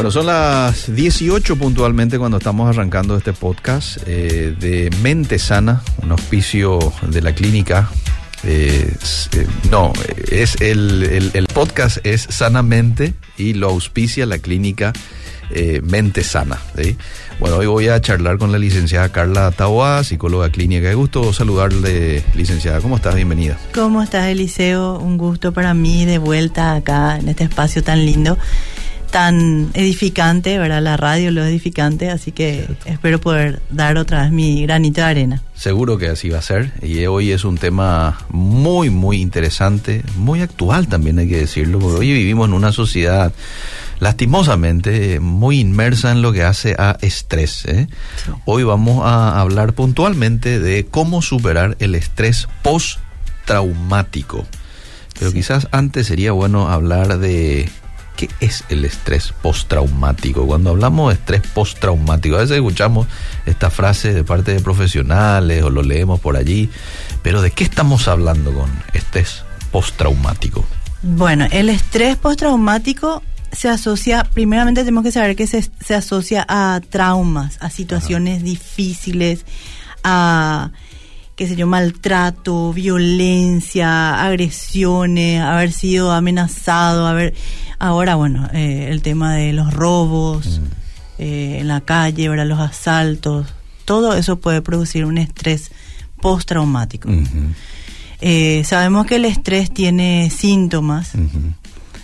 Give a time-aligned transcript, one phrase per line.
[0.00, 6.12] Bueno, son las 18 puntualmente cuando estamos arrancando este podcast eh, de Mente Sana, un
[6.12, 7.90] auspicio de la clínica.
[8.42, 8.94] Eh,
[9.32, 9.92] eh, no,
[10.30, 14.94] es el, el, podcast es Sanamente y lo auspicia la clínica
[15.82, 16.58] Mente Sana.
[17.38, 20.88] Bueno, hoy voy a charlar con la licenciada Carla Taboa, psicóloga clínica.
[20.88, 22.80] Qué gusto saludarle, licenciada.
[22.80, 23.16] ¿Cómo estás?
[23.16, 23.58] Bienvenida.
[23.74, 24.98] ¿Cómo estás, Eliseo?
[24.98, 28.38] Un gusto para mí de vuelta acá en este espacio tan lindo
[29.10, 30.82] tan edificante, ¿verdad?
[30.82, 35.42] La radio lo edificante, así que espero poder dar otra vez mi granito de arena.
[35.54, 36.72] Seguro que así va a ser.
[36.82, 41.98] Y hoy es un tema muy, muy interesante, muy actual también hay que decirlo, porque
[41.98, 43.32] hoy vivimos en una sociedad
[43.98, 47.64] lastimosamente muy inmersa en lo que hace a estrés.
[47.66, 47.88] ¿eh?
[48.46, 54.46] Hoy vamos a hablar puntualmente de cómo superar el estrés postraumático.
[55.18, 57.68] Pero quizás antes sería bueno hablar de
[58.20, 60.46] ¿Qué es el estrés postraumático?
[60.46, 63.06] Cuando hablamos de estrés postraumático, a veces escuchamos
[63.46, 66.68] esta frase de parte de profesionales o lo leemos por allí,
[67.22, 70.66] pero ¿de qué estamos hablando con estrés postraumático?
[71.02, 73.22] Bueno, el estrés postraumático
[73.52, 79.46] se asocia, primeramente tenemos que saber que se, se asocia a traumas, a situaciones difíciles,
[80.04, 80.72] a
[81.40, 87.32] qué sé yo, maltrato, violencia, agresiones, haber sido amenazado, haber
[87.78, 90.64] ahora bueno, eh, el tema de los robos mm.
[91.16, 92.44] eh, en la calle, ¿verdad?
[92.44, 93.54] los asaltos,
[93.86, 95.70] todo eso puede producir un estrés
[96.20, 97.08] postraumático.
[98.20, 101.12] Eh, sabemos que el estrés tiene síntomas,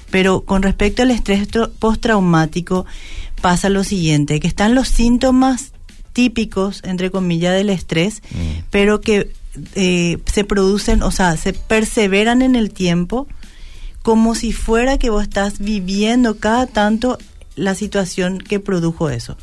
[0.09, 1.47] pero con respecto al estrés
[1.79, 2.87] postraumático
[3.43, 5.73] pasa lo siguiente, que están los síntomas
[6.17, 8.63] típicos, entre comillas, del estrés, mm.
[8.71, 9.33] pero que
[9.75, 13.29] eh, se producen, o sea, se perseveran en el tiempo
[14.01, 17.19] como si fuera que vos estás viviendo cada tanto
[17.55, 19.37] la situación que produjo eso.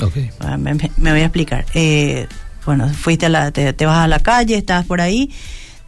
[0.00, 0.30] Okay.
[0.40, 1.66] Ah, me, voy a explicar.
[1.74, 2.26] Eh,
[2.64, 5.30] bueno, fuiste a la, te, vas a la calle, estás por ahí,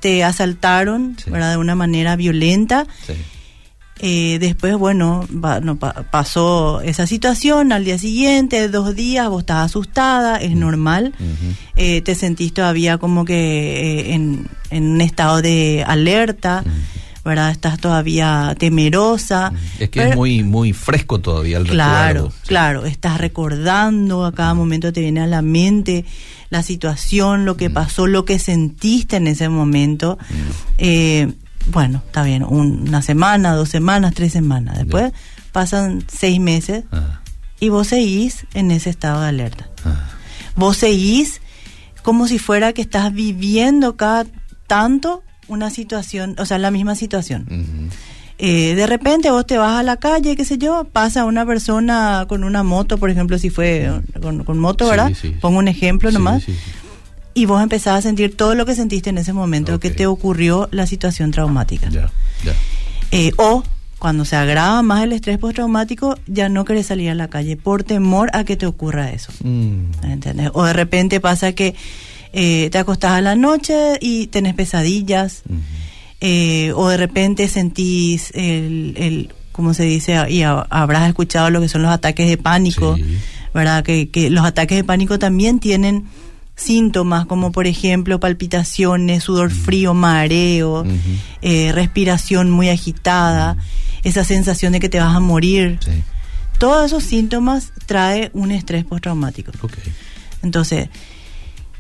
[0.00, 1.52] te asaltaron, ¿verdad?
[1.52, 2.86] De una manera violenta.
[3.06, 3.14] Sí
[3.98, 10.36] eh, después, bueno, no, pasó esa situación, al día siguiente, dos días, vos estás asustada,
[10.36, 11.14] es normal,
[11.76, 16.64] eh, te sentís todavía como que eh, en, un estado de alerta.
[17.24, 17.50] ¿verdad?
[17.50, 19.52] Estás todavía temerosa.
[19.80, 24.92] Es que es muy muy fresco todavía el claro, Claro, estás recordando, a cada momento
[24.92, 26.04] te viene a la mente
[26.50, 30.18] la situación, lo que pasó, lo que sentiste en ese momento
[31.66, 34.78] bueno, está bien, una semana, dos semanas, tres semanas.
[34.78, 35.12] Después
[35.52, 37.20] pasan seis meses ah.
[37.60, 39.68] y vos seguís en ese estado de alerta.
[39.84, 40.08] Ah.
[40.54, 41.40] Vos seguís
[42.02, 44.26] como si fuera que estás viviendo cada
[44.66, 47.90] tanto una situación, o sea, la misma situación.
[48.38, 52.26] Eh, de repente vos te vas a la calle, qué sé yo, pasa una persona
[52.28, 53.90] con una moto, por ejemplo, si fue
[54.20, 55.12] con, moto, ¿verdad?
[55.40, 56.44] Pongo un ejemplo nomás
[57.36, 60.70] y vos empezás a sentir todo lo que sentiste en ese momento que te ocurrió
[60.72, 61.90] la situación traumática.
[63.12, 63.62] Eh, o
[63.98, 67.84] cuando se agrava más el estrés postraumático, ya no querés salir a la calle por
[67.84, 69.32] temor a que te ocurra eso.
[69.44, 69.90] Mm.
[70.54, 71.74] O de repente pasa que
[72.32, 75.42] eh, te acostás a la noche y tenés pesadillas.
[76.22, 81.68] Eh, o de repente sentís el, el como se dice, y habrás escuchado lo que
[81.68, 82.96] son los ataques de pánico,
[83.52, 83.84] ¿verdad?
[83.84, 86.06] Que, que los ataques de pánico también tienen
[86.56, 90.84] síntomas como por ejemplo palpitaciones, sudor frío, mareo,
[91.42, 93.56] eh, respiración muy agitada,
[94.02, 95.78] esa sensación de que te vas a morir.
[96.58, 99.52] Todos esos síntomas trae un estrés postraumático.
[100.42, 100.88] Entonces,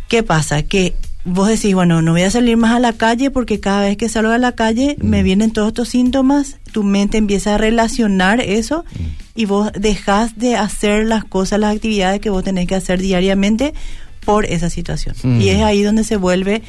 [0.08, 0.62] ¿qué pasa?
[0.62, 3.96] Que vos decís, bueno, no voy a salir más a la calle porque cada vez
[3.96, 8.40] que salgo a la calle me vienen todos estos síntomas, tu mente empieza a relacionar
[8.40, 8.84] eso
[9.34, 13.72] y vos dejas de hacer las cosas, las actividades que vos tenés que hacer diariamente
[14.26, 15.14] por esa situación.
[15.22, 15.40] Mm.
[15.40, 16.62] Y es ahí donde se vuelve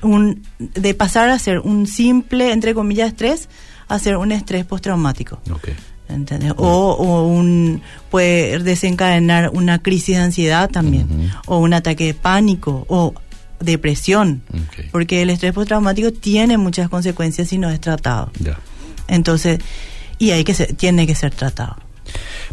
[0.00, 3.48] un de pasar a ser un simple, entre comillas, estrés,
[3.88, 5.40] a ser un estrés postraumático.
[5.52, 5.74] Okay.
[6.08, 6.52] ¿Entendés?
[6.56, 13.14] O, un puede desencadenar una crisis de ansiedad también, o un ataque de pánico, o
[13.60, 14.42] depresión,
[14.90, 18.30] porque el estrés postraumático tiene muchas consecuencias si no es tratado.
[19.08, 19.60] Entonces,
[20.18, 21.76] y hay que ser, tiene que ser tratado.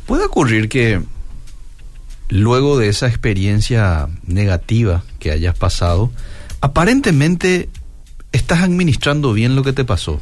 [0.06, 1.02] Puede ocurrir que
[2.30, 6.12] luego de esa experiencia negativa que hayas pasado,
[6.62, 7.70] aparentemente
[8.32, 10.20] estás administrando bien lo que te pasó.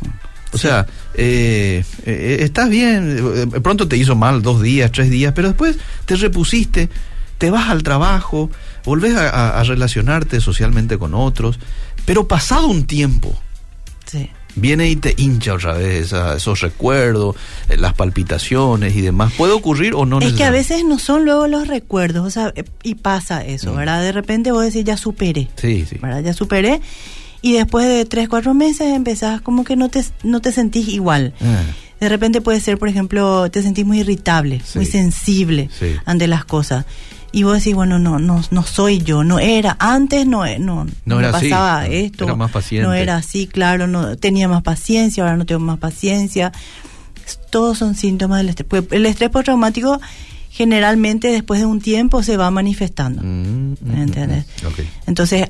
[0.54, 3.18] O sea, eh, eh, estás bien,
[3.54, 6.90] eh, pronto te hizo mal dos días, tres días, pero después te repusiste,
[7.38, 8.50] te vas al trabajo,
[8.86, 11.60] volvés a, a relacionarte socialmente con otros,
[12.06, 13.38] pero pasado un tiempo,
[14.06, 14.30] Sí.
[14.58, 17.36] Viene y te hincha otra vez esa- esos recuerdos,
[17.70, 19.34] eh, las palpitaciones y demás.
[19.38, 20.20] ¿Puede ocurrir o no?
[20.20, 23.74] Es que a veces no son luego los recuerdos, o sea, eh, y pasa eso,
[23.74, 23.78] Mm.
[23.78, 24.02] ¿verdad?
[24.04, 25.98] De repente vos decís, ya superé, Sí, sí.
[26.02, 26.22] ¿verdad?
[26.24, 26.82] Ya superé.
[27.42, 31.34] Y después de tres, cuatro meses empezás como que no te, no te sentís igual.
[31.42, 31.62] Ah,
[32.00, 34.78] De repente puede ser, por ejemplo, te sentís muy irritable, Sí.
[34.78, 35.96] muy sensible Sí.
[36.06, 36.86] ante las cosas.
[37.32, 41.20] Y vos decís, bueno, no, no, no soy yo, no era, antes no, no, No
[41.20, 42.88] era así, pasaba no, esto, era más paciente.
[42.88, 46.52] no era así, claro, no tenía más paciencia, ahora no tengo más paciencia.
[47.50, 48.68] Todos son síntomas del estrés.
[48.70, 50.00] Pues el estrés postraumático
[50.50, 53.22] generalmente después de un tiempo se va manifestando.
[53.22, 54.46] mm, mm, ¿Entendés?
[54.64, 54.68] mm.
[55.08, 55.50] Entonces,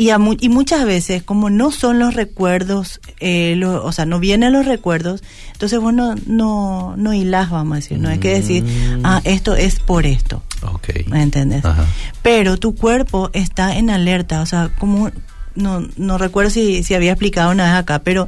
[0.00, 4.06] y, a mu- y muchas veces, como no son los recuerdos, eh, lo- o sea,
[4.06, 8.18] no vienen los recuerdos, entonces vos no, no, no hilás, vamos a decir, no hay
[8.18, 9.00] que decir, Mm.
[9.04, 10.88] ah, esto es por esto, Ok.
[11.08, 11.64] ¿me entendés?
[11.66, 11.84] Ajá.
[12.22, 15.10] Pero tu cuerpo está en alerta, o sea, como,
[15.54, 18.26] no, no recuerdo si, si había explicado una vez acá, pero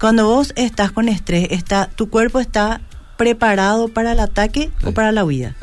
[0.00, 2.80] cuando vos estás con estrés, está, tu cuerpo está
[3.18, 4.92] preparado para el ataque o Sí.
[4.94, 5.54] para la huida.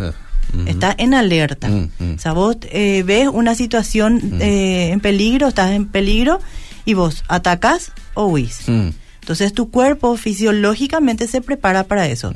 [0.53, 0.67] Ah, ujú.
[0.69, 1.67] Está en alerta.
[1.67, 2.15] Mm.
[2.15, 6.39] O sea, vos eh, ves una situación eh, en peligro, estás en peligro
[6.85, 8.67] y vos atacás o huís.
[8.67, 12.33] Entonces tu cuerpo fisiológicamente se prepara para eso.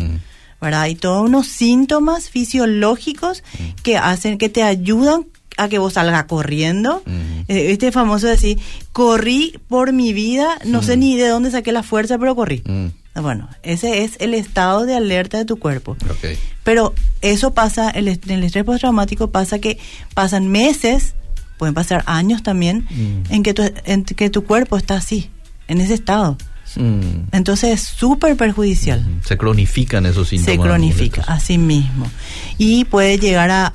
[0.62, 0.82] ¿verdad?
[0.82, 3.44] Hay todos unos síntomas fisiológicos
[3.84, 5.26] que hacen, que te ayudan
[5.58, 7.04] a que vos salgas corriendo.
[7.48, 8.60] Eh, este famoso decir,
[8.92, 12.64] corrí por mi vida, no sé ni de dónde saqué la fuerza, pero corrí.
[13.16, 15.96] Mm, Bueno, ese es el estado de alerta de tu cuerpo.
[16.64, 19.78] Pero eso pasa, el, el estrés postraumático pasa que
[20.14, 21.16] pasan meses,
[21.58, 23.34] pueden pasar años también, Mm.
[23.34, 25.30] en, que tu, en que tu cuerpo está así,
[25.68, 26.38] en ese estado.
[26.76, 27.30] Mm.
[27.32, 29.06] Entonces es súper perjudicial.
[29.26, 30.56] Se cronifican esos síntomas.
[30.56, 32.06] Se cronifica, así mismo.
[32.58, 33.72] Y puede llegar a,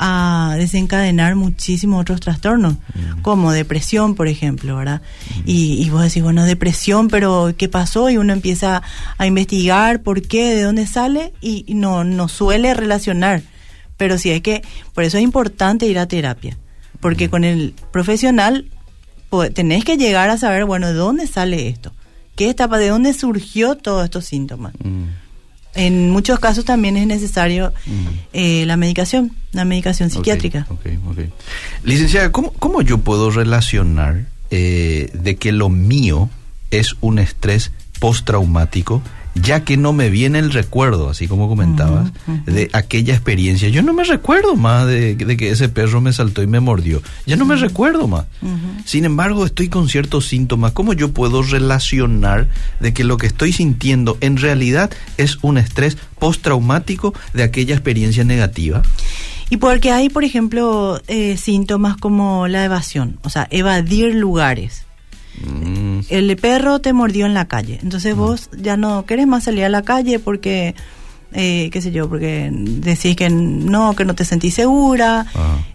[0.52, 3.22] a desencadenar muchísimos otros trastornos, Mm.
[3.22, 5.00] como depresión, por ejemplo, ¿verdad?
[5.46, 8.10] Y, y vos decís, bueno, depresión, pero ¿qué pasó?
[8.10, 8.82] Y uno empieza
[9.16, 13.42] a investigar por qué, de dónde sale, y, no, no suele relacionar.
[13.96, 14.62] Pero sí hay que,
[14.94, 16.56] por eso es importante ir a terapia,
[17.00, 17.31] porque Mm.
[17.31, 18.66] con el profesional
[19.54, 21.92] tenés que llegar a saber, bueno, ¿de dónde sale esto?
[22.40, 24.72] ¿Qué etapa, de dónde surgió todos estos síntomas?
[24.82, 25.04] Mm,
[25.75, 28.06] En muchos casos también es necesario Mm.
[28.32, 30.66] eh, la medicación, la medicación psiquiátrica.
[30.70, 31.19] ok, ok.
[31.84, 36.31] Licenciada, ¿cómo, cómo yo puedo relacionar eh, de que lo mío
[36.70, 39.02] es un estrés postraumático,
[39.34, 42.10] ya que no me viene el recuerdo, así como comentabas,
[42.46, 43.68] de aquella experiencia?
[43.68, 47.02] Yo no me recuerdo más de, de que ese perro me saltó y me mordió.
[47.26, 48.24] Ya no me recuerdo más.
[48.84, 50.72] Sin embargo, estoy con ciertos síntomas.
[50.72, 52.48] ¿Cómo yo puedo relacionar
[52.80, 58.24] de que lo que estoy sintiendo en realidad es un estrés postraumático de aquella experiencia
[58.24, 58.82] negativa?
[59.50, 64.84] Y porque hay, por ejemplo, eh, síntomas como la evasión, o sea, evadir lugares.
[65.42, 69.64] Mm, El perro te mordió en la calle, entonces vos ya no querés más salir
[69.64, 70.75] a la calle porque,
[71.32, 75.26] eh, qué sé yo, porque decís que no, que no te sentís segura,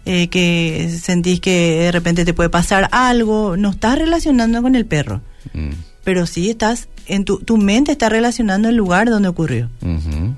[0.04, 4.86] eh, que sentís que de repente te puede pasar algo, no estás relacionando con el
[4.86, 5.20] perro,
[5.52, 5.70] mm,
[6.04, 9.70] pero sí estás, en tu, tu mente está relacionando el lugar donde ocurrió.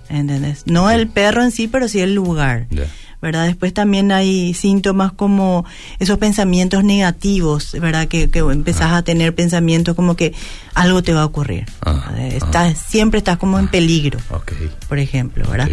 [0.09, 0.65] ¿Entendés?
[0.67, 2.67] No el perro en sí, pero sí el lugar.
[2.71, 2.87] Ya.
[3.21, 3.47] ¿Verdad?
[3.47, 5.65] Después también hay síntomas como
[5.99, 8.07] esos pensamientos negativos, ¿verdad?
[8.07, 10.35] Que, que empezás a tener pensamientos como que
[10.75, 11.67] algo te va a ocurrir.
[11.85, 14.21] Ah, Eh, estás, Siempre estás como en peligro,
[14.89, 15.69] por ejemplo, ¿verdad?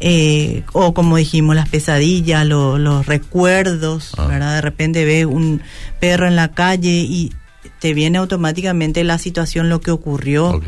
[0.00, 4.26] Eh, o como dijimos, las pesadillas, lo- los recuerdos, Ah.
[4.26, 4.54] ¿verdad?
[4.54, 5.60] De repente ves un
[6.00, 7.32] perro en la calle y
[7.80, 10.50] te viene automáticamente la situación, lo que ocurrió.
[10.50, 10.66] Ok.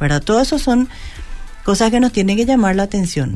[0.00, 0.22] ¿verdad?
[0.22, 0.88] Todo eso son
[1.62, 3.34] cosas que nos tienen que llamar la atención.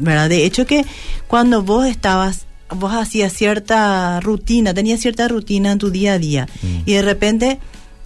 [0.00, 0.28] ¿Verdad?
[0.28, 0.84] De hecho que
[1.28, 6.48] cuando vos estabas, vos hacías cierta rutina, tenías cierta rutina en tu día a día
[6.62, 6.66] Mm.
[6.86, 7.58] y de repente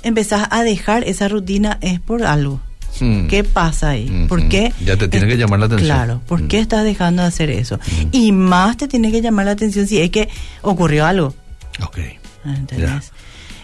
[0.02, 2.60] empezás a dejar esa rutina es por algo.
[3.00, 3.26] Mm.
[3.26, 4.08] ¿Qué pasa ahí?
[4.08, 4.48] Mm, ¿Por mm.
[4.48, 4.72] qué?
[4.84, 5.88] Ya te tiene que llamar la atención.
[5.88, 6.48] Claro, ¿por Mm.
[6.48, 7.76] qué estás dejando de hacer eso?
[7.78, 8.08] Mm.
[8.12, 10.28] Y más te tiene que llamar la atención si es que
[10.62, 11.34] ocurrió algo.
[11.82, 11.98] Ok.
[12.44, 13.10] ¿Entendés?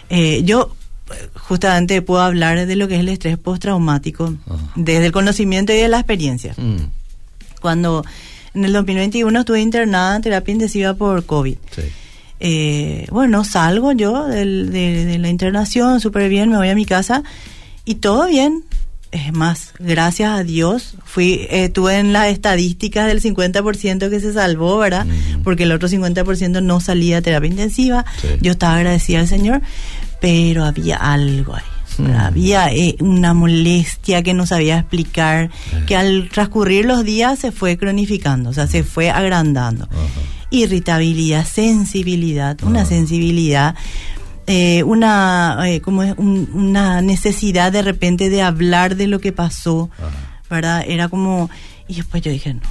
[0.09, 0.75] Eh, yo
[1.35, 4.57] justamente puedo hablar de lo que es el estrés postraumático Ajá.
[4.75, 6.53] desde el conocimiento y de la experiencia.
[7.61, 8.03] Cuando
[8.53, 11.55] en el 2021 estuve internada en terapia intensiva por COVID.
[11.73, 11.81] Sí.
[12.41, 16.85] Eh, bueno, salgo yo del- de, de la internación súper bien, me voy a mi
[16.85, 17.23] casa
[17.85, 18.63] y todo bien.
[19.11, 24.77] es más, gracias a Dios, fui, estuve en las estadísticas del 50% que se salvó,
[24.77, 25.05] ¿verdad?
[25.43, 28.05] Porque el otro 50% no salía a terapia intensiva.
[28.41, 29.61] Yo estaba agradecida al Señor,
[30.21, 31.63] pero había algo ahí.
[31.99, 35.49] Había eh, una molestia que no sabía explicar,
[35.85, 39.87] que al transcurrir los días se fue cronificando, o sea, se fue agrandando.
[40.49, 43.75] Irritabilidad, sensibilidad, una sensibilidad
[44.47, 49.89] eh, una, eh, como es una necesidad de repente de hablar de lo que pasó,
[50.49, 50.83] ¿verdad?
[50.85, 51.49] Era como,
[51.91, 52.61] y después yo dije, no,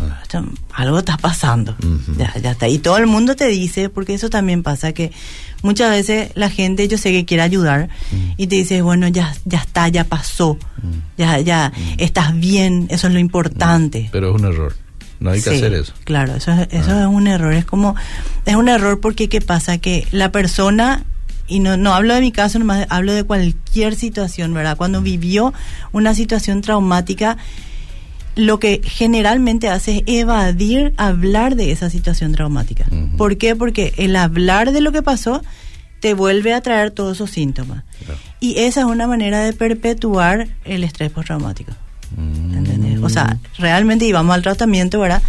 [0.72, 1.76] algo está pasando,
[2.16, 2.68] ya, ya, está.
[2.68, 5.12] Y todo el mundo te dice, porque eso también pasa, que
[5.62, 7.90] muchas veces la gente, yo sé que quiere ayudar,
[8.38, 10.56] y te dice, bueno, ya, ya está, ya pasó,
[11.18, 14.08] ya, ya, estás bien, eso es lo importante.
[14.10, 14.74] Pero es un error.
[15.18, 15.92] No hay que hacer eso.
[16.04, 17.02] Claro, eso, eso ah.
[17.02, 17.52] es un error.
[17.52, 17.94] Es como,
[18.46, 19.76] es un error porque ¿qué pasa?
[19.76, 21.04] Que la persona
[21.46, 24.78] y no, no hablo de mi caso, nomás hablo de cualquier situación, ¿verdad?
[24.78, 25.52] Cuando vivió
[25.92, 27.36] una situación traumática,
[28.36, 32.86] lo que generalmente hace es evadir hablar de esa situación traumática.
[33.16, 33.56] ¿Por qué?
[33.56, 35.42] Porque el hablar de lo que pasó
[36.00, 37.84] te vuelve a traer todos esos síntomas.
[38.40, 41.72] Y esa es una manera de perpetuar el estrés postraumático.
[42.16, 43.00] ¿Entendés?
[43.02, 45.22] O sea, realmente, y vamos al tratamiento, ¿verdad?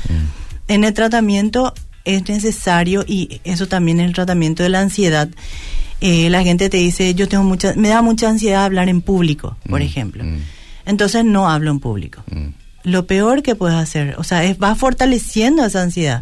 [0.68, 1.74] En el tratamiento
[2.06, 5.30] es necesario, y eso también en el tratamiento de la ansiedad,
[6.00, 9.58] eh, la gente te dice, yo tengo mucha, me da mucha ansiedad hablar en público,
[9.70, 10.24] por mm, ejemplo.
[10.24, 10.40] Mm.
[10.86, 12.24] Entonces no hablo en público.
[12.84, 12.90] Mm.
[12.90, 16.22] Lo peor que puedes hacer, o sea, es va fortaleciendo esa ansiedad.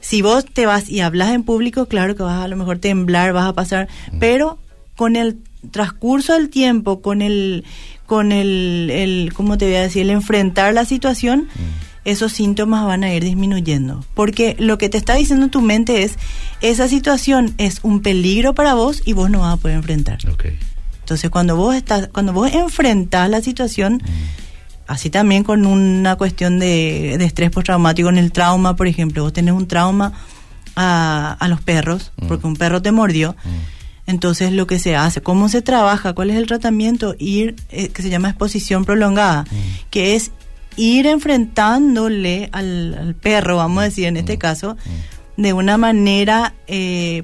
[0.00, 2.78] Si vos te vas y hablas en público, claro que vas a, a lo mejor
[2.78, 3.88] temblar, vas a pasar,
[4.18, 4.58] pero
[4.96, 5.38] con el
[5.70, 7.64] transcurso del tiempo, con el,
[8.06, 10.02] con el, el, ¿cómo te voy a decir?
[10.02, 11.48] El enfrentar la situación,
[12.04, 14.04] esos síntomas van a ir disminuyendo.
[14.14, 16.18] Porque lo que te está diciendo tu mente es,
[16.60, 20.18] esa situación es un peligro para vos y vos no vas a poder enfrentar.
[21.00, 24.42] Entonces cuando vos estás, cuando vos enfrentás la situación, mm.
[24.86, 29.54] Así también con una cuestión de, estrés postraumático en el trauma, por ejemplo, vos tenés
[29.54, 30.12] un trauma
[30.76, 32.26] a, a los perros, mm.
[32.26, 33.32] porque un perro te mordió.
[33.44, 33.82] Mm.
[34.06, 38.02] Entonces lo que se hace, cómo se trabaja, cuál es el tratamiento, ir, eh, que
[38.02, 39.44] se llama exposición prolongada,
[39.90, 40.32] que es
[40.76, 44.74] ir enfrentándole al, perro, vamos a decir en este mm, caso,
[45.36, 45.42] mm.
[45.42, 47.22] de una manera eh,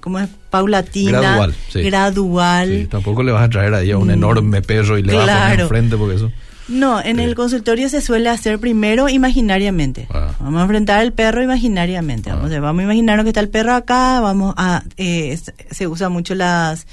[0.00, 1.54] como es paulatina, gradual.
[1.74, 2.88] gradual.
[2.90, 5.42] tampoco le vas a traer ahí a un mm, enorme perro y le vas a
[5.42, 6.32] poner enfrente porque eso.
[6.70, 10.06] No, en el consultorio se suele hacer primero imaginariamente.
[10.10, 10.34] Ah.
[10.38, 12.30] Vamos a enfrentar al perro imaginariamente.
[12.30, 12.60] Vamos, ah.
[12.60, 14.84] vamos a imaginarnos que está el perro acá, vamos a...
[14.96, 15.38] Eh,
[15.70, 16.86] se usa mucho las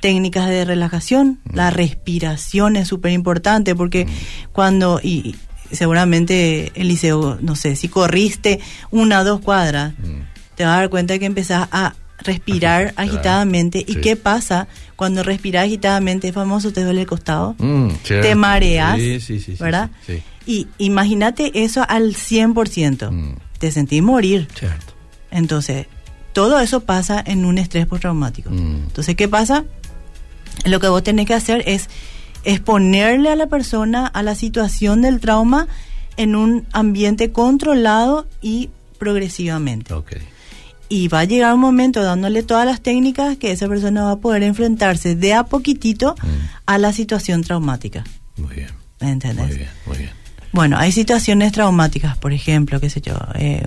[0.00, 1.74] técnicas de relajación, la mm.
[1.74, 4.08] respiración es súper importante porque mm.
[4.52, 5.34] cuando, y
[5.72, 8.60] seguramente Eliseo, no sé, si corriste
[8.90, 10.54] una o dos cuadras, mm.
[10.54, 13.84] te vas a dar cuenta que empezás a respirar agitadamente.
[13.86, 16.32] ¿Y qué pasa cuando respiras agitadamente?
[16.32, 17.56] famoso, te duele el costado,
[18.02, 18.98] te mareas,
[19.58, 19.90] ¿verdad?
[20.46, 24.48] Y imagínate eso al 100%, te sentís morir.
[25.30, 25.86] Entonces,
[26.32, 28.50] todo eso pasa en un estrés postraumático.
[28.50, 29.64] Entonces, ¿qué pasa?
[30.64, 31.88] lo que vos tenés que hacer es
[32.44, 35.66] exponerle a la persona a la situación del trauma
[36.16, 39.94] en un ambiente controlado y progresivamente.
[40.88, 44.16] Y va a llegar un momento dándole todas las técnicas que esa persona va a
[44.16, 46.26] poder enfrentarse de a poquitito mm.
[46.66, 48.04] a la situación traumática.
[48.36, 48.70] Muy bien.
[49.00, 49.46] ¿Entendés?
[49.46, 50.10] Muy bien, muy bien.
[50.52, 53.64] Bueno, hay situaciones traumáticas, por ejemplo, qué sé yo, eh,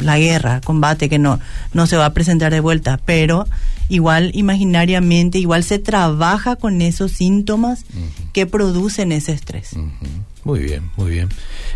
[0.00, 1.40] la guerra, combate que no,
[1.72, 3.46] no se va a presentar de vuelta, pero
[3.88, 7.84] igual imaginariamente, igual se trabaja con esos síntomas
[8.32, 9.70] que producen ese estrés.
[10.44, 11.30] Muy bien, muy bien.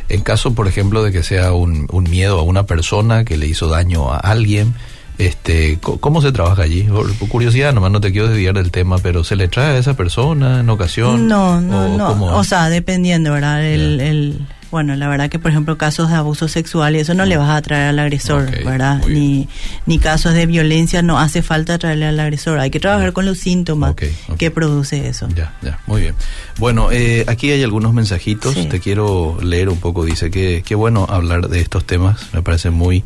[0.08, 3.46] En caso, por ejemplo, de que sea un, un miedo a una persona que le
[3.46, 4.74] hizo daño a alguien,
[5.18, 6.84] este, ¿Cómo se trabaja allí?
[6.84, 9.94] Por, curiosidad, nomás no te quiero desviar del tema, pero ¿se le trae a esa
[9.94, 11.26] persona en ocasión?
[11.26, 12.36] No, no, no.
[12.36, 13.64] O sea, dependiendo, ¿verdad?
[13.66, 17.24] El, el, bueno, la verdad que, por ejemplo, casos de abuso sexual y eso no
[17.24, 19.02] le vas a traer al agresor, ¿verdad?
[19.08, 19.48] Ni,
[19.86, 22.60] ni casos de violencia no hace falta traerle al agresor.
[22.60, 23.94] Hay que trabajar con los síntomas
[24.38, 25.26] que produce eso.
[25.34, 26.14] Ya, ya, muy bien.
[26.58, 28.68] Bueno, eh, aquí hay algunos mensajitos.
[28.68, 30.04] Te quiero leer un poco.
[30.04, 32.32] Dice que qué bueno hablar de estos temas.
[32.34, 33.04] Me parece muy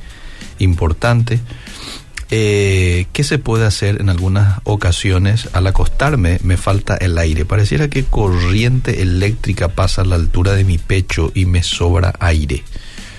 [0.59, 1.40] importante.
[2.35, 5.51] Eh, ¿Qué se puede hacer en algunas ocasiones?
[5.53, 7.45] Al acostarme me falta el aire.
[7.45, 12.65] Pareciera que corriente eléctrica pasa a la altura de mi pecho y me sobra aire.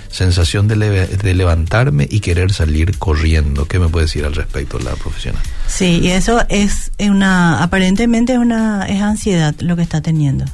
[0.10, 3.68] Sensación de, de levantarme y querer salir corriendo.
[3.68, 5.44] ¿Qué me puede decir al respecto la profesional?
[5.68, 10.46] Sí, y eso es una, aparentemente es una, es ansiedad lo que está teniendo.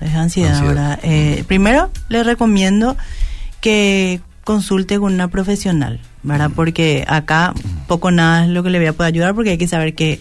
[0.00, 0.98] Es ansiedad, ¿verdad?
[1.04, 2.96] Eh, primero le recomiendo
[3.60, 6.50] que consulte con una profesional, ¿verdad?
[6.52, 7.54] Porque acá
[7.86, 10.18] poco nada es lo que le voy a poder ayudar porque hay que saber que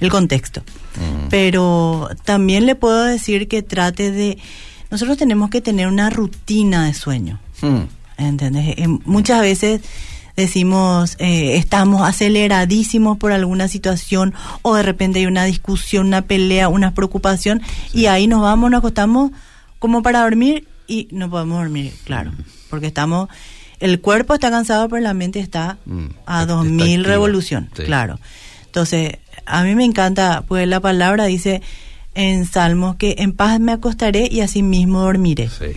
[0.00, 0.60] el contexto.
[0.96, 1.28] Mm.
[1.30, 4.36] Pero también le puedo decir que trate de...
[4.90, 7.40] Nosotros tenemos que tener una rutina de sueño.
[7.62, 7.84] Mm.
[8.18, 8.76] ¿Entendés?
[8.76, 9.80] Eh, muchas veces
[10.36, 16.68] decimos, eh, estamos aceleradísimos por alguna situación o de repente hay una discusión, una pelea,
[16.68, 17.62] una preocupación
[17.94, 19.30] y ahí nos vamos, nos acostamos
[19.78, 22.32] como para dormir y no podemos dormir, claro,
[22.68, 23.28] porque estamos,
[23.80, 27.82] el cuerpo está cansado pero la mente está Mm, a está 2000 activa, revolución, sí.
[27.84, 28.18] claro.
[28.66, 31.60] Entonces, a mí me encanta, pues la palabra dice
[32.14, 35.76] en Salmos que en paz me acostaré y así mismo dormiré Sí.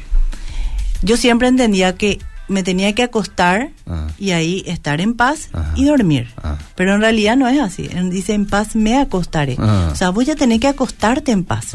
[1.01, 2.19] yo siempre entendía que
[2.49, 4.07] me tenía que acostar Ajá.
[4.19, 5.71] y ahí estar en paz Ajá.
[5.75, 6.27] y dormir.
[6.43, 6.57] Ah.
[6.75, 7.87] Pero en realidad no es así.
[8.11, 9.55] Dice en paz me acostaré.
[9.57, 9.89] Ah.
[9.91, 11.73] O sea, vos ya tenés que acostarte en paz.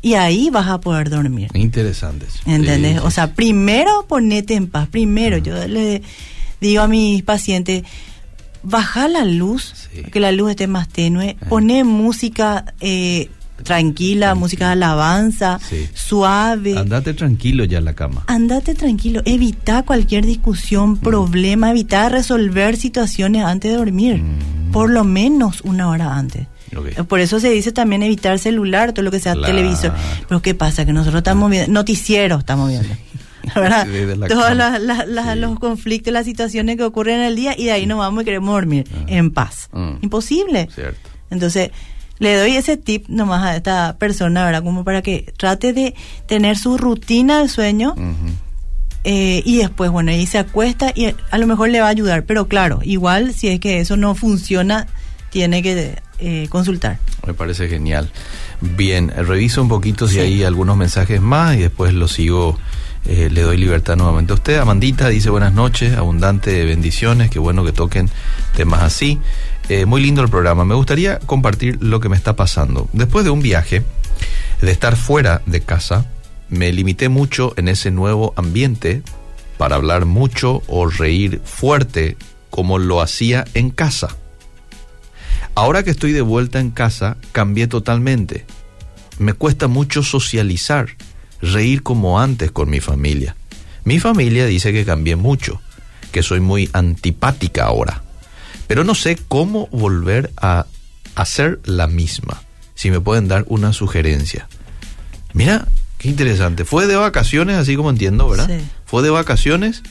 [0.00, 1.50] Y ahí vas a poder dormir.
[1.54, 2.26] Interesante.
[2.26, 2.38] eso.
[2.46, 2.98] ¿Entendés?
[2.98, 4.88] Sí, O sea, primero ponete en paz.
[4.88, 6.02] Primero, yo le
[6.60, 7.82] digo a mis pacientes,
[8.62, 10.02] baja la luz, Sí.
[10.04, 13.28] que la luz esté más tenue, poné música eh,
[13.64, 15.58] tranquila, música de alabanza,
[15.94, 16.78] suave.
[16.78, 18.22] Andate tranquilo ya a la cama.
[18.28, 24.70] Andate tranquilo, evita cualquier discusión, problema, evita resolver situaciones antes de dormir, Mm.
[24.70, 26.46] por lo menos una hora antes.
[26.72, 29.54] Eh, Por eso se dice también evitar celular, todo lo que sea Claro.
[29.54, 29.92] televisor.
[30.28, 30.84] Pero ¿qué pasa?
[30.84, 32.88] Que nosotros estamos viendo, noticieros estamos viendo.
[32.88, 34.54] Sí, la Todos cama.
[34.54, 35.38] la- la- la- Sí.
[35.40, 38.24] los conflictos, las situaciones que ocurren en el día y de ahí nos vamos y
[38.26, 39.68] queremos dormir en paz.
[39.72, 39.90] Mm.
[40.02, 40.68] Imposible.
[40.74, 41.08] Cierto.
[41.30, 41.70] Entonces,
[42.18, 44.62] le doy ese tip nomás a esta persona, ¿verdad?
[44.64, 45.94] Como para que trate de
[46.26, 47.94] tener su rutina de sueño
[49.04, 52.24] eh, y después, bueno, ahí se acuesta y a lo mejor le va a ayudar.
[52.24, 54.86] Pero claro, igual si es que eso no funciona,
[55.30, 55.74] tiene que
[56.18, 56.98] eh, consultar.
[57.26, 58.10] Me parece genial.
[58.60, 60.20] Bien, reviso un poquito si Sí.
[60.20, 62.58] hay algunos mensajes más y después lo sigo.
[63.06, 64.58] eh, le doy libertad nuevamente a usted.
[64.58, 68.10] Amandita dice buenas noches, abundante de bendiciones, qué bueno que toquen
[68.54, 69.18] temas así.
[69.70, 70.64] Eh, muy lindo el programa.
[70.66, 72.88] Me gustaría compartir lo que me está pasando.
[72.92, 73.82] Después de un viaje,
[74.60, 76.04] de estar fuera de casa,
[76.50, 79.02] me limité mucho en ese nuevo ambiente
[79.56, 82.16] para hablar mucho o reír fuerte
[82.50, 84.08] como lo hacía en casa.
[85.58, 88.46] Ahora que estoy de vuelta en casa, cambié totalmente.
[89.18, 90.90] Me cuesta mucho socializar,
[91.42, 93.34] reír como antes con mi familia.
[93.82, 95.60] Mi familia dice que cambié mucho,
[96.12, 98.04] que soy muy antipática ahora.
[98.68, 100.66] Pero no sé cómo volver a
[101.16, 102.40] hacer la misma.
[102.76, 104.46] Si me pueden dar una sugerencia.
[105.32, 105.66] Mira,
[105.98, 106.64] qué interesante.
[106.64, 108.46] Fue de vacaciones, así como entiendo, ¿verdad?
[108.46, 108.64] Sí.
[108.86, 109.82] Fue de vacaciones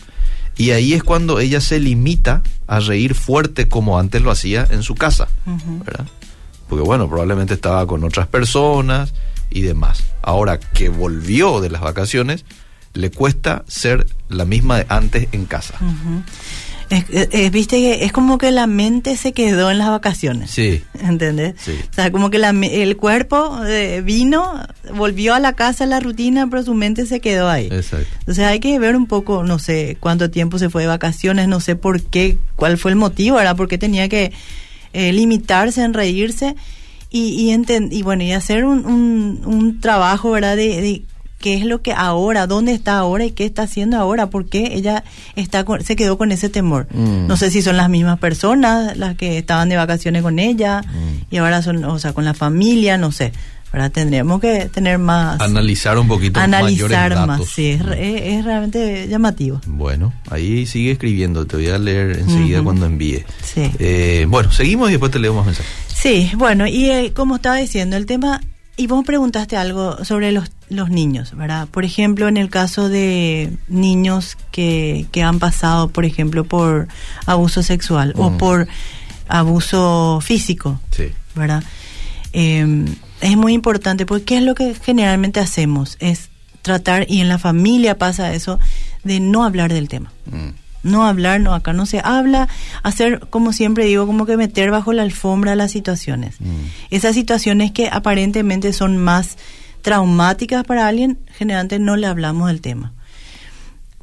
[0.57, 4.83] y ahí es cuando ella se limita a reír fuerte como antes lo hacía en
[4.83, 5.27] su casa.
[5.85, 6.07] ¿verdad?
[6.67, 9.13] Porque bueno, probablemente estaba con otras personas
[9.49, 10.03] y demás.
[10.21, 12.43] Ahora que volvió de las vacaciones,
[12.93, 15.75] le cuesta ser la misma de antes en casa.
[16.89, 20.51] Es- es- Viste que es como que la mente se quedó en las vacaciones.
[20.51, 21.55] Sí, ¿Entendés?
[21.59, 21.73] Sí.
[21.89, 24.59] O sea, como que la el cuerpo eh, vino,
[24.95, 27.67] volvió a la casa, a la rutina, pero su mente se quedó ahí.
[27.71, 28.07] exacto.
[28.19, 31.59] Entonces hay que ver un poco, no sé cuánto tiempo se fue de vacaciones, no
[31.59, 33.55] sé por qué, cuál fue el motivo, ¿verdad?
[33.55, 34.31] Porque tenía que
[34.93, 36.55] eh, limitarse en reírse
[37.09, 37.55] y, y,
[37.91, 40.55] y bueno, y hacer un, un, un trabajo, ¿verdad?
[40.57, 41.01] De, de
[41.39, 44.71] qué es lo que ahora, dónde está ahora y qué está haciendo ahora, por qué
[44.73, 45.03] ella
[45.35, 46.87] está con- se quedó con ese temor.
[46.93, 47.27] Mm.
[47.27, 51.25] No sé si son las mismas personas las que estaban de vacaciones con ella Mm.
[51.33, 53.31] y ahora son, o sea, con la familia, no sé.
[53.73, 53.91] ¿verdad?
[53.91, 57.49] Tendríamos que tener más Analizar un poquito analizar mayores más, datos.
[57.49, 59.59] sí, es, re- es, es realmente llamativo.
[59.67, 63.25] Bueno, ahí sigue escribiendo, te voy a leer enseguida cuando envíe.
[63.43, 63.69] Sí.
[63.77, 65.69] Eh, bueno, seguimos y después te leo más mensajes.
[65.93, 68.39] Sí, bueno, y eh, como estaba diciendo, el tema,
[68.77, 71.67] y vos preguntaste algo sobre los, los niños, ¿verdad?
[71.67, 76.87] Por ejemplo, en el caso de niños que, que han pasado, por ejemplo, por
[77.25, 78.37] abuso sexual o Mm.
[78.37, 78.67] por
[79.27, 81.05] abuso físico, Sí.
[81.35, 81.63] ¿verdad?
[82.33, 82.85] Eh,
[83.21, 85.97] es muy importante porque ¿qué es lo que generalmente hacemos?
[85.99, 86.29] Es
[86.61, 88.59] tratar, y en la familia pasa eso,
[89.03, 90.11] de no hablar del tema.
[90.27, 90.49] Mm.
[90.87, 92.47] No hablar, no, acá no se habla,
[92.83, 96.39] hacer, como siempre digo, como que meter bajo la alfombra las situaciones.
[96.39, 96.65] Mm.
[96.89, 99.37] Esas situaciones que aparentemente son más
[99.81, 102.93] traumáticas para alguien, generalmente no le hablamos del tema.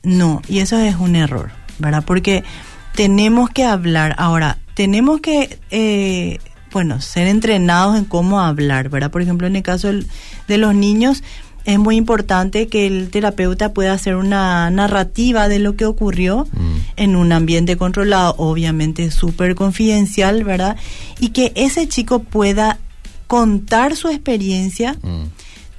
[0.03, 2.05] No, y eso es un error, ¿verdad?
[2.07, 2.45] Porque
[2.95, 4.15] tenemos que hablar.
[4.19, 6.39] Ahora, tenemos que, eh,
[6.73, 9.11] bueno, ser entrenados en cómo hablar, ¿verdad?
[9.11, 9.91] Por ejemplo, en el caso
[10.49, 11.23] de los niños,
[11.65, 16.77] es muy importante que el terapeuta pueda hacer una narrativa de lo que ocurrió Mm.
[16.97, 20.77] en un ambiente controlado, obviamente súper confidencial, ¿verdad?
[21.21, 22.79] Y que ese chico pueda
[23.27, 25.25] contar su experiencia, Mm.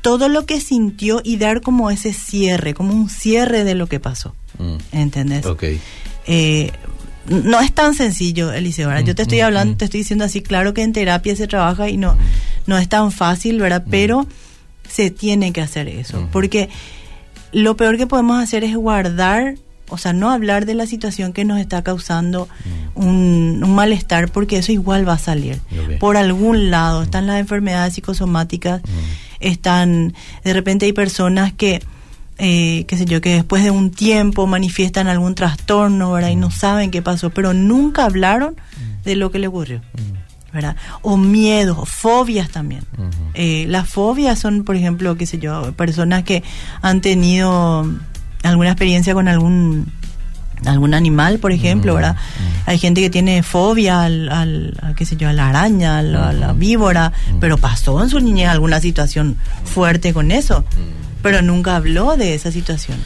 [0.02, 4.00] todo lo que sintió y dar como ese cierre, como un cierre de lo que
[4.00, 4.36] pasó.
[4.60, 4.76] Mm.
[4.92, 5.46] ¿Entendés?
[5.46, 5.64] Ok.
[6.28, 6.72] Eh,
[7.28, 9.04] no es tan sencillo, Eliseo, ¿verdad?
[9.04, 11.98] Yo te estoy hablando, te estoy diciendo así, claro que en terapia se trabaja y
[11.98, 12.16] no,
[12.68, 13.84] no es tan fácil, ¿verdad?
[13.90, 14.28] Pero
[14.88, 16.70] se tiene que hacer eso, porque
[17.52, 19.56] lo peor que podemos hacer es guardar,
[19.90, 22.48] o sea, no hablar de la situación que nos está causando
[22.96, 25.60] un, un malestar, porque eso igual va a salir.
[26.00, 28.82] Por algún lado, están las enfermedades psicosomáticas,
[29.40, 31.82] están, de repente hay personas que
[32.38, 36.30] eh, qué sé yo, que después de un tiempo manifiestan algún trastorno, ¿verdad?
[36.30, 38.56] Y no saben qué pasó, pero nunca hablaron
[39.06, 39.82] de lo que le ocurrió,
[40.56, 40.76] ¿verdad?
[41.02, 42.84] O miedos, fobias también.
[43.34, 46.44] Eh, las fobias son, por ejemplo, qué sé yo, personas que
[46.82, 47.86] han tenido
[48.44, 49.92] alguna experiencia con algún
[50.66, 52.16] algún animal, por ejemplo, ¿verdad?
[52.66, 56.54] Hay gente que tiene fobia al, al, qué sé yo, a la araña, a la,
[56.54, 60.64] víbora, pero pasó en su niñez alguna situación fuerte con eso
[61.26, 63.00] pero nunca habló de esa situación.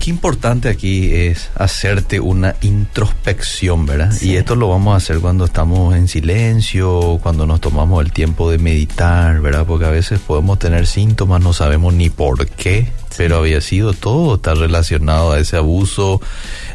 [0.00, 4.10] Qué importante aquí es hacerte una introspección, ¿verdad?
[4.22, 8.50] Y esto lo vamos a hacer cuando estamos en silencio, cuando nos tomamos el tiempo
[8.50, 9.66] de meditar, ¿verdad?
[9.66, 14.36] Porque a veces podemos tener síntomas, no sabemos ni por qué, pero había sido todo,
[14.36, 16.22] está relacionado a ese abuso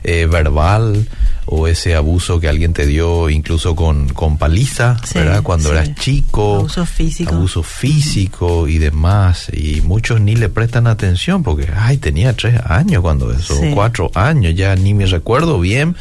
[0.03, 1.07] eh, verbal
[1.45, 5.43] o ese abuso que alguien te dio incluso con, con paliza, ¿verdad?
[5.43, 6.55] Cuando eras chico.
[6.55, 7.35] Abuso físico.
[7.35, 9.49] Abuso físico y demás.
[9.53, 14.55] Y muchos ni le prestan atención porque, ay, tenía tres años cuando eso, cuatro años,
[14.55, 15.95] ya ni me recuerdo bien.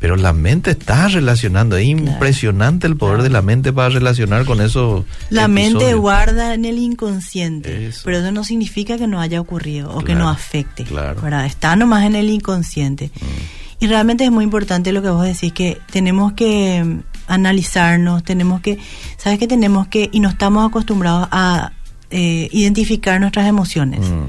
[0.00, 4.60] Pero la mente está relacionando, es impresionante el poder de la mente para relacionar con
[4.60, 5.04] eso.
[5.28, 10.04] La mente guarda en el inconsciente, pero eso no significa que no haya ocurrido o
[10.04, 10.84] que no afecte.
[10.88, 11.46] ¿verdad?
[11.46, 13.10] Está nomás en el inconsciente.
[13.20, 13.57] Mm.
[13.80, 18.60] Y realmente es muy importante lo que vos decís, que tenemos que mm, analizarnos, tenemos
[18.60, 18.78] que,
[19.16, 21.72] ¿sabes que Tenemos que, y no estamos acostumbrados a
[22.10, 24.00] eh, identificar nuestras emociones.
[24.00, 24.24] Mm.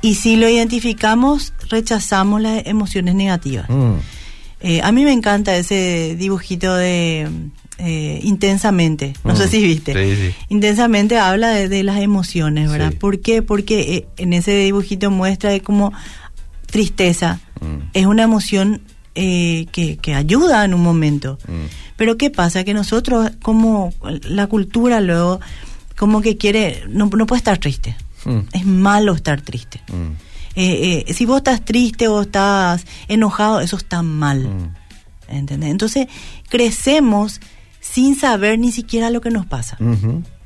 [0.00, 3.68] Y si lo identificamos, rechazamos las emociones negativas.
[3.68, 3.94] Mm.
[4.60, 7.28] Eh, a mí me encanta ese dibujito de
[7.78, 10.34] eh, intensamente, no sé si viste.
[10.48, 12.92] Intensamente habla de, las emociones, ¿verdad?
[12.98, 13.42] ¿Por qué?
[13.42, 15.92] Porque en ese dibujito muestra de cómo
[16.72, 17.90] tristeza, Mm.
[17.92, 18.82] Es una emoción
[19.14, 21.38] eh, que, que, ayuda en un momento.
[21.46, 21.66] Mm.
[21.96, 22.64] Pero ¿qué pasa?
[22.64, 25.40] Que nosotros, como la cultura luego,
[25.96, 27.96] como que quiere, no, no puede estar triste.
[28.24, 28.38] Mm.
[28.52, 29.80] Es malo estar triste.
[30.54, 34.48] Eh, eh, si vos estás triste o estás enojado, eso está mal.
[35.28, 35.70] ¿Entendés?
[35.70, 36.08] Entonces,
[36.48, 37.40] crecemos
[37.80, 39.78] sin saber ni siquiera lo que nos pasa.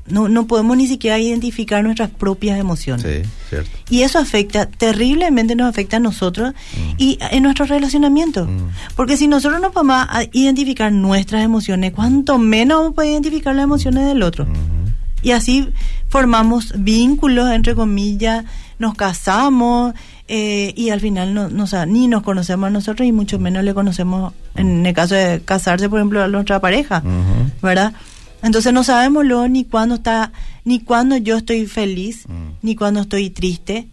[0.09, 3.05] No, no podemos ni siquiera identificar nuestras propias emociones.
[3.05, 3.71] Sí, cierto.
[3.91, 6.91] Y eso afecta, terriblemente nos afecta a nosotros mm.
[6.99, 8.47] y en nuestro relacionamiento.
[8.47, 8.71] Mm.
[8.95, 13.65] Porque si nosotros no podemos identificar nuestras emociones, cuánto menos vamos a poder identificar las
[13.65, 14.47] emociones del otro.
[14.47, 14.87] Mm-hmm.
[15.23, 15.69] Y así
[16.09, 18.45] formamos vínculos, entre comillas,
[18.79, 19.95] nos casamos
[20.29, 23.75] eh, y al final no, no ni nos conocemos a nosotros y mucho menos le
[23.75, 27.63] conocemos, en el caso de casarse, por ejemplo, a nuestra pareja, mm-hmm.
[27.63, 27.93] ¿verdad?
[28.47, 30.33] Entonces no sabemos luego ni cuándo está,
[30.65, 32.51] ni cuándo yo estoy feliz, mm.
[32.63, 33.89] ni cuándo estoy triste,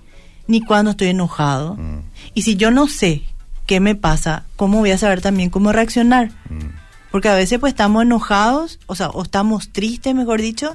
[0.45, 1.75] ni cuándo estoy enojado.
[1.75, 2.01] Mm.
[2.35, 3.23] Y si yo no sé
[3.65, 6.29] qué me pasa, ¿cómo voy a saber también cómo reaccionar?
[6.51, 6.67] Mm.
[7.11, 10.73] Porque a veces pues estamos enojados, o sea, o estamos tristes, mejor dicho,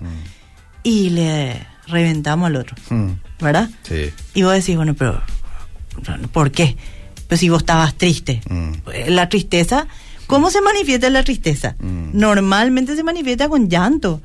[0.83, 2.77] y le reventamos al otro,
[3.41, 3.71] ¿verdad?
[3.83, 4.11] Sí.
[4.35, 5.23] Y vos decís, bueno, pero
[6.33, 6.77] ¿por qué?
[7.29, 8.41] Pues si vos estabas triste.
[9.07, 9.87] La tristeza
[10.29, 11.75] ¿Cómo se manifiesta la tristeza?
[11.81, 12.11] Mm.
[12.13, 14.21] Normalmente se manifiesta con llanto.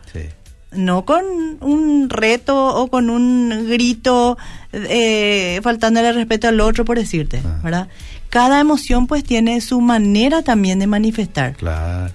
[0.74, 1.24] No con
[1.62, 4.38] un reto o con un grito
[4.74, 7.60] eh, faltándole respeto al otro, por decirte, ah.
[7.64, 7.88] ¿verdad?
[8.30, 11.56] Cada emoción pues tiene su manera también de manifestar.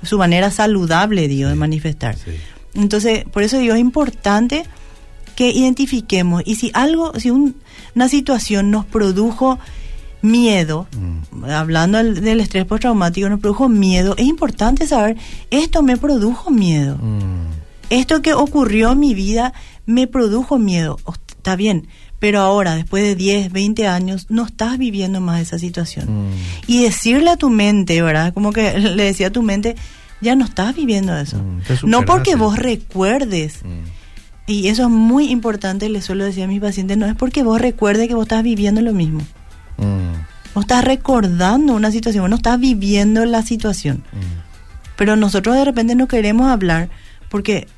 [0.02, 2.16] Su manera saludable, digo, de manifestar.
[2.74, 4.64] Entonces, por eso digo, es importante
[5.34, 9.58] que identifiquemos y si algo, si una situación nos produjo
[10.22, 10.86] miedo,
[11.32, 11.44] mm.
[11.44, 15.16] hablando del, estrés postraumático, nos produjo miedo, es importante saber,
[15.50, 16.96] esto me produjo miedo.
[16.96, 17.46] Mm.
[17.90, 19.54] Esto que ocurrió en mi vida
[19.86, 20.98] me produjo miedo.
[21.28, 26.28] Está bien, pero ahora, después de 10, 20 años, no estás viviendo más esa situación.
[26.28, 26.32] Mm.
[26.66, 28.34] Y decirle a tu mente, ¿verdad?
[28.34, 29.76] Como que le decía a tu mente,
[30.20, 31.40] ya no estás viviendo eso.
[31.84, 33.60] no porque vos recuerdes.
[34.46, 37.60] Y eso es muy importante, le suelo decir a mis pacientes, no es porque vos
[37.60, 39.20] recuerdes que vos estás viviendo lo mismo.
[39.78, 40.54] Mm.
[40.54, 43.98] No estás recordando una situación, no estás viviendo la situación.
[44.12, 44.48] Mm.
[44.96, 46.88] Pero nosotros de repente no queremos hablar
[47.28, 47.68] porque,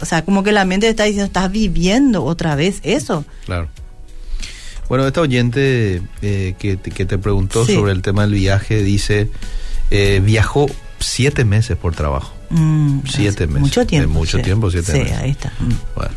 [0.00, 3.24] o sea, como que la mente está diciendo, estás viviendo otra vez eso.
[3.46, 3.68] Claro.
[4.88, 9.30] Bueno, esta oyente eh, que, te preguntó sobre el tema del viaje dice,
[9.90, 10.66] eh, viajó
[11.00, 12.34] siete meses por trabajo.
[12.50, 13.62] Mm, siete meses.
[13.62, 14.10] Mucho tiempo.
[14.10, 15.16] mucho tiempo, siete sí, meses.
[15.16, 15.52] ahí está.
[15.96, 16.14] Bueno.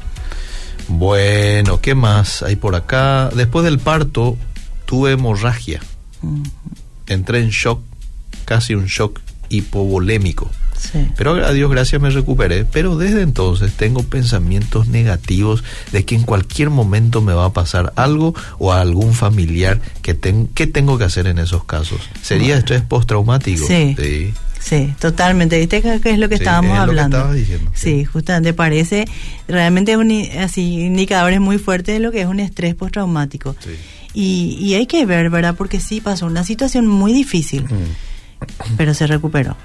[0.88, 3.30] bueno, ¿qué más hay por acá?
[3.34, 4.38] Después del parto,
[4.90, 5.80] tuve hemorragia.
[7.06, 7.80] Entré en shock
[8.46, 10.50] casi un shock hipovolémico.
[10.76, 11.06] Sí.
[11.16, 12.66] Pero a Dios gracias me recuperé.
[12.66, 17.94] Pero desde entonces tengo pensamientos negativos de que en cualquier momento me va a pasar
[17.98, 22.02] algo o a algún familiar que ten, ¿qué tengo que hacer en esos casos?
[22.24, 23.68] ¿Sería estrés postraumático?
[23.68, 23.96] Sí.
[23.96, 24.34] sí.
[24.60, 25.58] Sí, totalmente.
[25.58, 27.34] ¿Viste qué es lo que Sí, estábamos es lo que hablando?
[27.34, 28.00] diciendo, sí.
[28.00, 29.06] Sí, justamente parece
[29.48, 33.56] realmente un así indicadores muy fuertes de lo que es un estrés postraumático.
[33.64, 33.70] Sí.
[34.14, 35.56] Y, y hay que ver, ¿verdad?
[35.56, 38.76] Porque sí pasó una situación muy difícil, Mm.
[38.78, 39.56] pero se recuperó.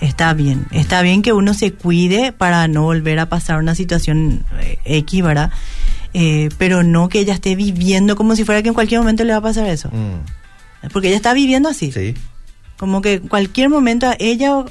[0.00, 4.44] Está bien, está bien que uno se cuide para no volver a pasar una situación
[4.60, 5.50] eh, X, ¿verdad?
[6.12, 9.32] Eh, pero no que ella esté viviendo como si fuera que en cualquier momento le
[9.32, 9.88] va a pasar eso.
[9.92, 10.88] Mm.
[10.92, 11.92] Porque ella está viviendo así.
[11.92, 12.14] Sí.
[12.76, 14.64] Como que en cualquier momento a ella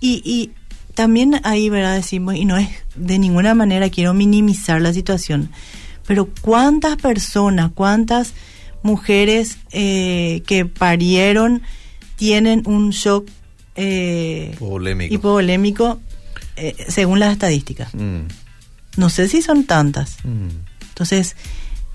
[0.00, 0.50] y, y
[0.94, 1.94] también ahí, ¿verdad?
[1.96, 5.50] Decimos, y no es de ninguna manera quiero minimizar la situación,
[6.06, 8.32] pero cuántas personas, cuántas
[8.82, 11.62] mujeres eh, que parieron
[12.16, 13.28] tienen un shock
[13.76, 15.14] eh, Polémico.
[15.14, 16.00] hipovolémico
[16.56, 17.94] eh, según las estadísticas.
[17.94, 18.20] Mm.
[18.96, 20.18] No sé si son tantas.
[20.24, 20.48] Mm.
[20.88, 21.34] Entonces,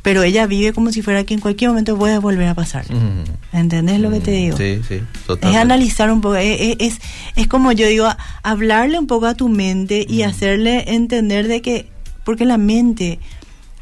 [0.01, 2.91] pero ella vive como si fuera que en cualquier momento puede volver a pasar.
[2.91, 3.23] Mm.
[3.55, 4.57] ¿Entendés lo que te digo?
[4.57, 5.59] Sí, sí, Es totalmente.
[5.59, 7.01] analizar un poco, es, es, es-
[7.35, 11.61] es como yo digo, a- hablarle un poco a tu mente y hacerle entender de
[11.61, 11.87] que,
[12.23, 13.19] porque la mente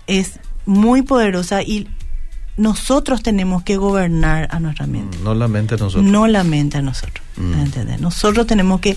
[0.08, 1.88] es muy poderosa y
[2.58, 6.04] nosotros tenemos que gobernar a nuestra mente, No la mente nosotros.
[6.06, 7.26] no la mente a nosotros.
[7.38, 8.00] Mm.
[8.02, 8.96] Nosotros tenemos que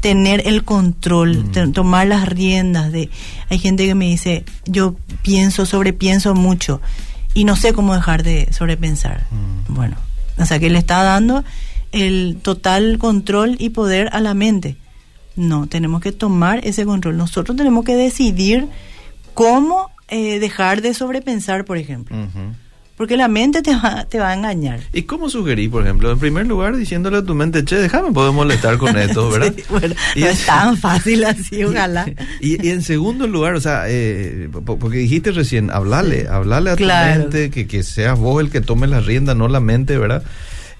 [0.00, 1.52] tener el control, Mm.
[1.52, 3.08] te- tomar las riendas de...
[3.48, 6.80] Hay gente que me dice, yo pienso, sobrepienso mucho
[7.34, 9.26] y no sé cómo dejar de sobrepensar.
[9.30, 9.74] Mm.
[9.74, 9.96] Bueno,
[10.36, 11.44] o sea que le está dando
[11.92, 14.76] el total control y poder a la mente.
[15.34, 17.16] No, tenemos que tomar ese control.
[17.16, 18.66] Nosotros tenemos que decidir
[19.34, 22.16] cómo eh, dejar de sobrepensar, por ejemplo.
[22.16, 22.54] Ujú.
[22.98, 24.80] Porque la mente te va, te va a engañar.
[24.92, 26.10] ¿Y cómo sugerí, por ejemplo?
[26.12, 29.54] En primer lugar, diciéndole a tu mente, che, déjame poder molestar con esto, ¿verdad?
[29.56, 32.06] Sí, bueno, Y no es tan fácil así, ojalá.
[32.40, 36.76] Y, y en segundo lugar, o sea, eh, po- porque dijiste recién, hablale, hablale a
[36.76, 37.20] tu Claro.
[37.22, 40.24] mente, que, que seas vos el que tome la rienda, no la mente, ¿verdad?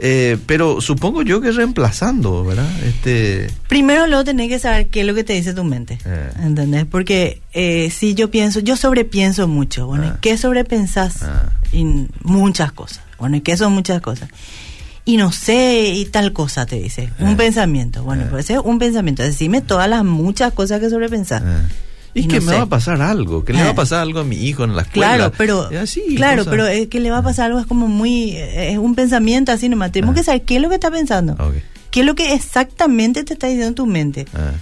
[0.00, 2.68] Eh, pero supongo yo que reemplazando, ¿verdad?
[2.84, 5.98] Este, Primero luego tenés que saber qué es lo que te dice tu mente.
[6.04, 6.30] Eh.
[6.44, 6.84] ¿Entendés?
[6.84, 9.86] Porque eh, si yo pienso, yo sobrepienso mucho.
[9.88, 10.18] Bueno, ¿y Ah.
[10.20, 11.22] ¿qué sobrepensás?
[11.24, 11.50] Ah.
[11.72, 11.84] Y
[12.22, 13.00] muchas cosas.
[13.18, 14.28] Bueno, ¿y qué son muchas cosas?
[15.04, 17.04] Y no sé, y tal cosa te dice.
[17.04, 17.10] Eh.
[17.24, 18.04] Un pensamiento.
[18.04, 18.26] Bueno, Eh.
[18.30, 19.22] puede ser un pensamiento.
[19.24, 21.42] Decime todas las muchas cosas que sobrepensás.
[21.42, 21.66] eh.
[22.18, 22.56] Y, Y que no me sé.
[22.58, 23.64] va a pasar algo, que le Eh.
[23.64, 25.16] va a pasar algo a mi hijo en la escuela.
[25.16, 28.32] Claro, pero así, claro, pero es que le va a pasar algo es como muy
[28.32, 29.92] eh, es un pensamiento así nomás.
[29.92, 30.18] Tenemos Ah.
[30.18, 31.36] que saber qué es lo que está pensando.
[31.90, 34.26] ¿Qué es lo que exactamente te está diciendo tu mente?
[34.34, 34.52] Ah,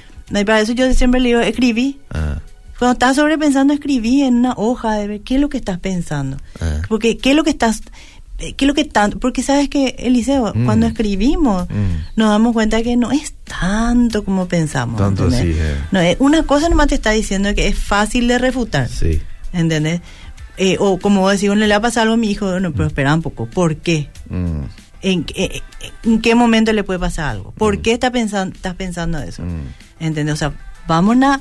[0.40, 1.98] Y para eso yo siempre le digo, escribí.
[2.10, 2.38] ah,
[2.78, 6.36] Cuando estás sobrepensando, escribí en una hoja de ver qué es lo que estás pensando.
[6.60, 6.82] ah.
[6.88, 9.96] Porque qué es lo que estás eh, qué es lo que tanto, porque sabes que
[9.98, 10.64] Eliseo, Mm.
[10.64, 12.16] cuando escribimos Mm.
[12.16, 14.98] nos damos cuenta que no es tanto como pensamos.
[15.00, 15.76] Tanto así, eh.
[15.90, 18.88] No, es una cosa nomás te está diciendo que es fácil de refutar.
[18.88, 19.20] Sí.
[19.52, 20.00] ¿Entendés?
[20.58, 23.14] Eh, o como vos decís, le ha pasado algo a mi hijo, no, pero espera
[23.14, 24.08] un poco, ¿por qué?
[24.30, 24.60] Mm,
[25.02, 25.62] ¿En, qué-
[26.04, 27.52] en qué momento le puede pasar algo?
[27.52, 27.82] ¿Por Mm.
[27.82, 29.42] qué está pensando, estás pensando eso?
[29.42, 30.02] mm.
[30.04, 30.34] ¿Entendés?
[30.34, 30.52] O sea,
[30.88, 31.40] vamos a,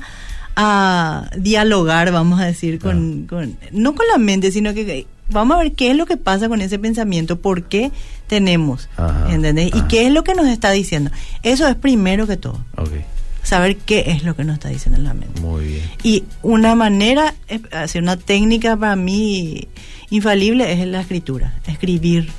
[0.56, 5.60] a dialogar, vamos a decir, con, con- no con la mente, sino que vamos a
[5.60, 7.90] ver qué es lo que pasa con ese pensamiento, por qué
[8.26, 9.70] tenemos, Ajá, ¿entendés?
[9.74, 11.10] Y qué es lo que nos está diciendo.
[11.42, 12.90] Eso es primero que todo, Ok,
[13.42, 15.40] saber qué es lo que nos está diciendo la mente.
[15.40, 15.82] muy bien.
[16.02, 19.68] Y una manera, eh, hacer una técnica para mí
[20.10, 22.30] infalible es la escritura, escribir.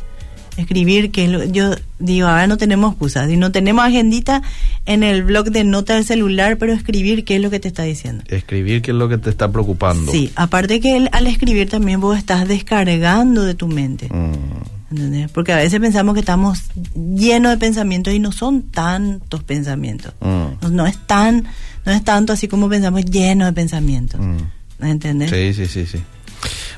[0.58, 4.41] Escribir, que es lo, yo digo, ahora no tenemos excusas, y no tenemos agendita
[4.86, 7.84] en el blog de nota del celular, pero escribir qué es lo que te está
[7.84, 8.24] diciendo.
[8.28, 10.12] Escribir qué es lo que te está preocupando.
[10.12, 14.10] Sí, aparte que el- al escribir también vos estás descargando de tu mente.
[14.12, 14.34] Mm,
[14.91, 15.30] ¿entendés?
[15.32, 16.60] Porque a veces pensamos que estamos
[16.96, 20.13] llenos de pensamientos y no son tantos pensamientos.
[20.22, 20.26] mm,
[20.62, 21.43] No, no es tan,
[21.86, 24.20] no es tanto así como pensamos lleno de pensamientos.
[24.20, 24.38] mm.
[24.86, 25.30] ¿Entendés?
[25.32, 26.04] Sí, sí, sí, sí.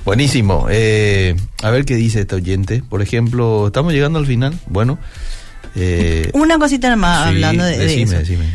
[0.06, 0.68] Buenísimo.
[0.70, 2.82] Eh, a ver qué dice este oyente.
[2.88, 4.58] Por ejemplo, estamos llegando al final.
[4.68, 4.98] Bueno.
[5.76, 8.18] Eh, Una cosita más sí, hablando de, de decime, eso.
[8.20, 8.46] decime.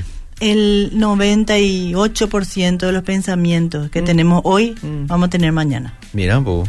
[0.41, 4.05] El 98% de los pensamientos que Mm.
[4.05, 5.07] tenemos hoy Mm.
[5.07, 5.95] vamos a tener mañana.
[6.13, 6.39] Mira.
[6.39, 6.65] Bueno,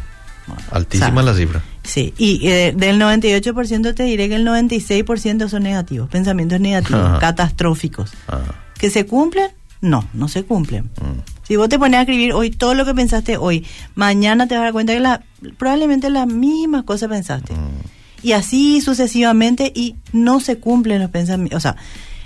[0.71, 1.63] Altísima o sea, la cifra.
[1.83, 7.19] Sí, y eh, del 98% te diré que el 96% son negativos, pensamientos negativos, Ajá.
[7.19, 8.11] catastróficos.
[8.27, 8.41] Ah,
[8.77, 9.49] ¿Que se cumplen?
[9.81, 10.85] No, no se cumplen.
[10.85, 14.55] mm, Si vos te pones a escribir hoy todo lo que pensaste hoy, mañana te
[14.55, 15.21] vas a dar cuenta que la,
[15.57, 17.53] probablemente las mismas cosas pensaste.
[17.53, 17.95] mm.
[18.23, 21.57] Y así sucesivamente y no se cumplen los pensamientos.
[21.57, 21.75] O sea,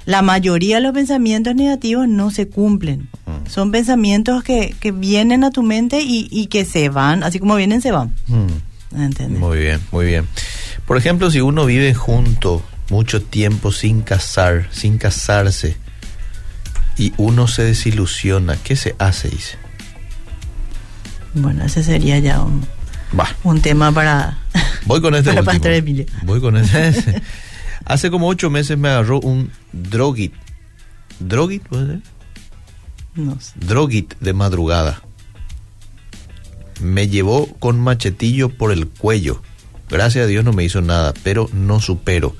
[0.05, 3.09] la mayoría de los pensamientos negativos no se cumplen.
[3.25, 3.49] Mm.
[3.49, 7.55] Son pensamientos que, que vienen a tu mente y, y que se van, así como
[7.57, 8.13] vienen, se van.
[8.95, 9.39] ¿Entendés?
[9.39, 10.25] Muy bien, muy bien.
[10.87, 15.75] Por ejemplo, si uno vive junto mucho tiempo sin casar, sin casarse,
[16.99, 19.29] y uno se desilusiona, ¿qué se hace?
[19.29, 19.57] Dice.
[21.33, 22.67] Bueno, ese sería ya un,
[23.43, 24.37] un tema para,
[24.85, 25.43] Voy con este para.
[25.43, 26.05] Pastor Emilio.
[26.23, 27.21] Voy con ese.
[27.85, 30.33] Hace como ocho meses me agarró un drogit.
[31.19, 31.63] ¿Drogit?
[31.63, 32.01] puede ser?
[33.15, 33.53] No sé.
[33.55, 35.01] Drogit de madrugada.
[36.81, 39.41] Me llevó con machetillo por el cuello.
[39.89, 42.35] Gracias a Dios no me hizo nada, pero no supero.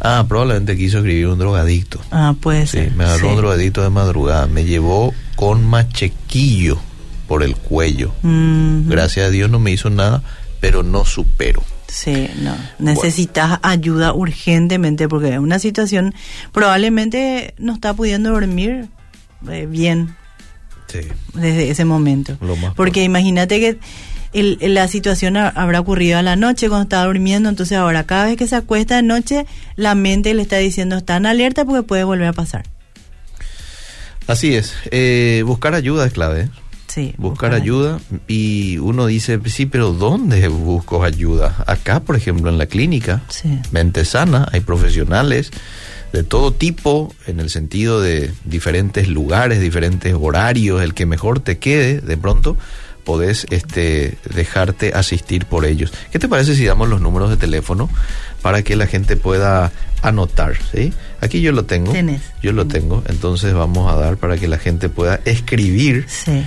[0.00, 2.00] Ah, probablemente quiso escribir un drogadicto.
[2.10, 2.92] Ah, puede Sí, ser.
[2.92, 3.26] me agarró sí.
[3.26, 4.46] un drogadicto de madrugada.
[4.46, 6.78] Me llevó con machequillo
[7.26, 8.12] por el cuello.
[8.22, 10.22] Gracias a Dios no me hizo nada,
[10.60, 11.62] pero no supero.
[11.88, 12.54] Sí, no.
[12.78, 16.14] Necesitas ayuda urgentemente porque es una situación
[16.52, 18.88] probablemente no está pudiendo dormir
[19.50, 20.14] eh, bien
[20.86, 21.00] Sí.
[21.34, 22.36] desde ese momento.
[22.40, 23.78] Lo más Porque imagínate que
[24.32, 28.26] el- la situación ha- habrá ocurrido a la noche cuando estaba durmiendo, entonces ahora cada
[28.26, 31.82] vez que se acuesta de noche, la mente le está diciendo, está en alerta porque
[31.82, 32.64] puede volver a pasar.
[34.26, 34.74] Así es.
[34.90, 36.42] Eh, buscar ayuda es clave.
[36.42, 36.48] ¿eh?
[36.86, 37.14] Sí.
[37.18, 41.62] Buscar ayuda y uno dice, sí, pero ¿dónde busco ayuda?
[41.66, 43.58] Acá, por ejemplo, en la clínica, Sí.
[43.72, 45.50] mente sana, hay profesionales
[46.12, 51.58] de todo tipo, en el sentido de diferentes lugares, diferentes horarios, el que mejor te
[51.58, 52.56] quede, de pronto
[53.08, 55.94] podés este, dejarte asistir por ellos.
[56.12, 57.88] ¿Qué te parece si damos los números de teléfono
[58.42, 60.58] para que la gente pueda anotar?
[60.74, 60.92] ¿sí?
[61.22, 61.90] Aquí yo lo tengo.
[62.42, 66.44] Yo lo tengo, entonces vamos a dar para que la gente pueda escribir Sí.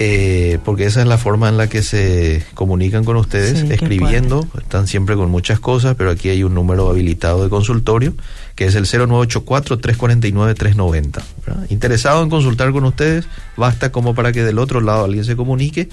[0.00, 4.46] Eh, porque esa es la forma en la que se comunican con ustedes, Sí, escribiendo,
[4.56, 8.14] están siempre con muchas cosas, pero aquí hay un número habilitado de consultorio,
[8.54, 11.22] que es el 0984-349-390.
[11.46, 11.66] ¿verdad?
[11.68, 15.88] Interesado en consultar con ustedes, basta como para que del otro lado alguien se comunique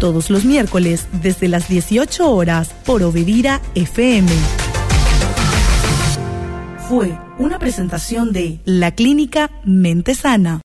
[0.00, 4.28] Todos los miércoles desde las 18 horas por Obedira FM.
[6.90, 10.60] Fue una presentación de la clínica Mente Sana.